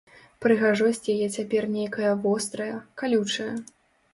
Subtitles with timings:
[0.43, 3.53] Прыгажосць яе цяпер нейкая вострая, калючая.